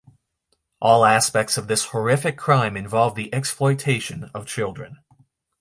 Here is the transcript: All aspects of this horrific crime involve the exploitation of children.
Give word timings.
All 0.81 1.05
aspects 1.05 1.57
of 1.57 1.67
this 1.67 1.85
horrific 1.89 2.35
crime 2.35 2.75
involve 2.75 3.13
the 3.13 3.31
exploitation 3.31 4.31
of 4.33 4.47
children. 4.47 4.97